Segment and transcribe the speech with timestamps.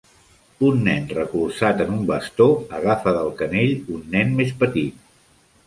[0.69, 5.09] Un nen recolzat en un bastó agafa del canell un nen més petit.